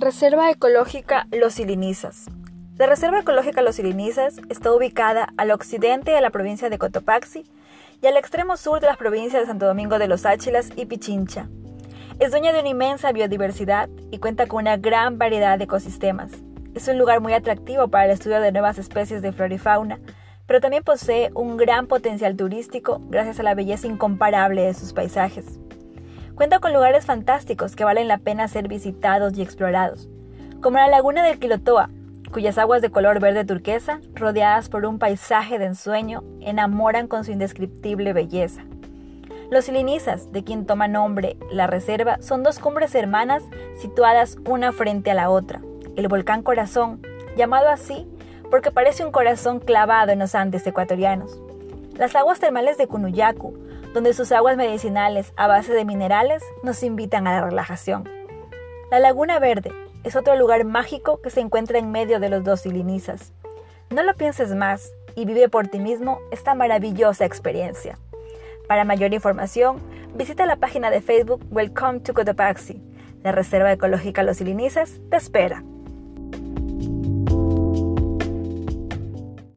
[0.00, 2.26] Reserva Ecológica Los Silinizas.
[2.76, 7.50] La Reserva Ecológica Los Silinizas está ubicada al occidente de la provincia de Cotopaxi
[8.00, 11.48] y al extremo sur de las provincias de Santo Domingo de los Áchilas y Pichincha.
[12.20, 16.30] Es dueña de una inmensa biodiversidad y cuenta con una gran variedad de ecosistemas.
[16.74, 19.98] Es un lugar muy atractivo para el estudio de nuevas especies de flora y fauna,
[20.46, 25.58] pero también posee un gran potencial turístico gracias a la belleza incomparable de sus paisajes.
[26.38, 30.08] Cuenta con lugares fantásticos que valen la pena ser visitados y explorados,
[30.60, 31.90] como la laguna del Quilotoa,
[32.30, 37.32] cuyas aguas de color verde turquesa, rodeadas por un paisaje de ensueño, enamoran con su
[37.32, 38.62] indescriptible belleza.
[39.50, 43.42] Los Silinizas, de quien toma nombre la reserva, son dos cumbres hermanas
[43.80, 45.60] situadas una frente a la otra.
[45.96, 47.02] El volcán Corazón,
[47.36, 48.06] llamado así
[48.48, 51.42] porque parece un corazón clavado en los Andes ecuatorianos.
[51.96, 53.58] Las aguas termales de Cunuyacu,
[53.94, 58.08] donde sus aguas medicinales a base de minerales nos invitan a la relajación.
[58.90, 59.72] La Laguna Verde
[60.04, 63.32] es otro lugar mágico que se encuentra en medio de los dos silinizas.
[63.90, 67.98] No lo pienses más y vive por ti mismo esta maravillosa experiencia.
[68.68, 69.78] Para mayor información,
[70.14, 72.82] visita la página de Facebook Welcome to Cotopaxi.
[73.22, 75.64] La Reserva Ecológica Los Silinizas te espera.